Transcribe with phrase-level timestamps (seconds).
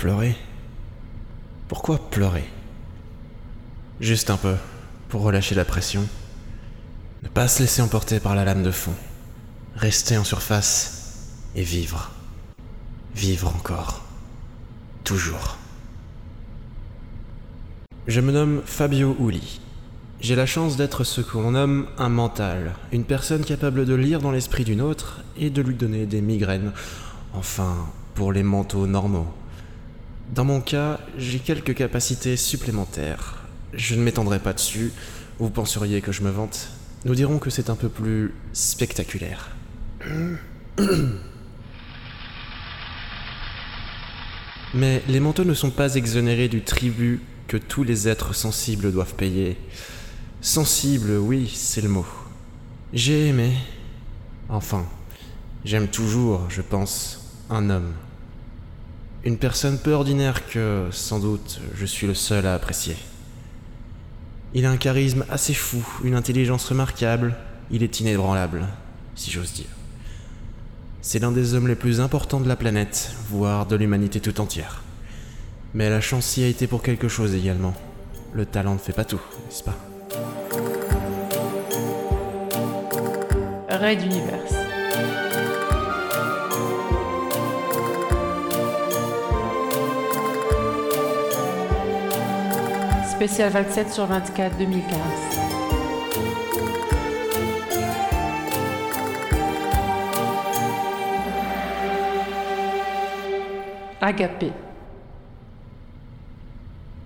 [0.00, 0.34] Pleurer
[1.68, 2.48] Pourquoi pleurer?
[4.00, 4.54] Juste un peu,
[5.10, 6.08] pour relâcher la pression.
[7.22, 8.94] Ne pas se laisser emporter par la lame de fond.
[9.76, 12.12] Rester en surface et vivre.
[13.14, 14.00] Vivre encore.
[15.04, 15.58] Toujours.
[18.06, 19.60] Je me nomme Fabio Uli.
[20.22, 24.30] J'ai la chance d'être ce qu'on nomme un mental, une personne capable de lire dans
[24.30, 26.72] l'esprit d'une autre et de lui donner des migraines.
[27.34, 27.76] Enfin,
[28.14, 29.30] pour les mentaux normaux.
[30.32, 33.48] Dans mon cas, j'ai quelques capacités supplémentaires.
[33.72, 34.92] Je ne m'étendrai pas dessus,
[35.40, 36.68] vous penseriez que je me vante.
[37.04, 39.50] Nous dirons que c'est un peu plus spectaculaire.
[44.74, 49.16] Mais les manteaux ne sont pas exonérés du tribut que tous les êtres sensibles doivent
[49.16, 49.56] payer.
[50.40, 52.06] Sensible, oui, c'est le mot.
[52.92, 53.52] J'ai aimé.
[54.48, 54.86] Enfin,
[55.64, 57.92] j'aime toujours, je pense, un homme.
[59.22, 62.96] Une personne peu ordinaire que, sans doute, je suis le seul à apprécier.
[64.54, 67.36] Il a un charisme assez fou, une intelligence remarquable,
[67.70, 68.66] il est inébranlable,
[69.14, 69.66] si j'ose dire.
[71.02, 74.82] C'est l'un des hommes les plus importants de la planète, voire de l'humanité tout entière.
[75.74, 77.74] Mais la chance y a été pour quelque chose également.
[78.32, 79.76] Le talent ne fait pas tout, n'est-ce pas?
[83.68, 84.69] Raid d'univers.
[93.20, 94.96] Spécial 27 sur 24 2015.
[104.00, 104.52] Agapé.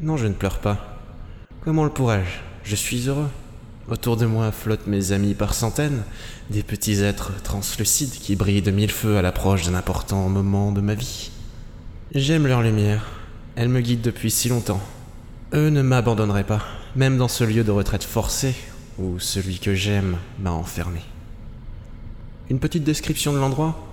[0.00, 0.78] Non, je ne pleure pas.
[1.60, 2.38] Comment le pourrais-je?
[2.64, 3.28] Je suis heureux.
[3.90, 6.04] Autour de moi flottent mes amis par centaines,
[6.48, 10.80] des petits êtres translucides qui brillent de mille feux à l'approche d'un important moment de
[10.80, 11.30] ma vie.
[12.14, 13.10] J'aime leur lumière.
[13.56, 14.80] Elle me guide depuis si longtemps.
[15.54, 16.62] Eux ne m'abandonneraient pas,
[16.94, 18.54] même dans ce lieu de retraite forcée
[18.98, 21.00] où celui que j'aime m'a enfermé.
[22.50, 23.90] Une petite description de l'endroit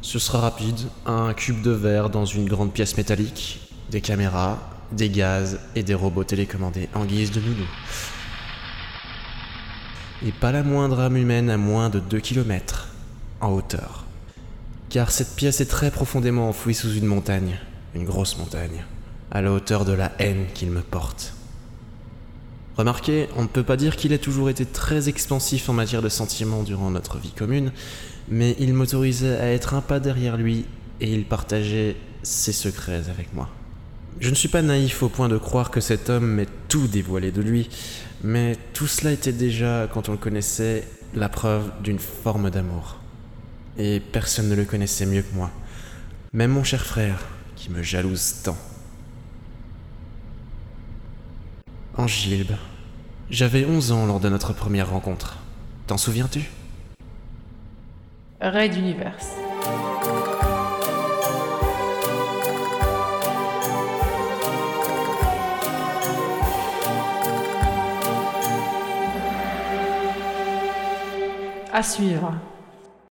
[0.00, 4.58] Ce sera rapide, un cube de verre dans une grande pièce métallique, des caméras,
[4.92, 7.68] des gaz et des robots télécommandés en guise de nounou.
[10.24, 12.88] Et pas la moindre âme humaine à moins de 2 km
[13.42, 14.06] en hauteur.
[14.88, 17.58] Car cette pièce est très profondément enfouie sous une montagne,
[17.94, 18.84] une grosse montagne
[19.34, 21.34] à la hauteur de la haine qu'il me porte.
[22.76, 26.08] Remarquez, on ne peut pas dire qu'il ait toujours été très expansif en matière de
[26.08, 27.72] sentiments durant notre vie commune,
[28.28, 30.64] mais il m'autorisait à être un pas derrière lui
[31.00, 33.48] et il partageait ses secrets avec moi.
[34.20, 37.32] Je ne suis pas naïf au point de croire que cet homme m'ait tout dévoilé
[37.32, 37.68] de lui,
[38.22, 42.98] mais tout cela était déjà, quand on le connaissait, la preuve d'une forme d'amour.
[43.78, 45.50] Et personne ne le connaissait mieux que moi.
[46.32, 47.18] Même mon cher frère,
[47.56, 48.56] qui me jalouse tant.
[51.96, 52.56] Angilbe.
[53.30, 55.38] J'avais 11 ans lors de notre première rencontre.
[55.86, 56.50] T'en souviens-tu?
[58.40, 59.16] Raid d'univers.
[71.72, 72.34] À suivre.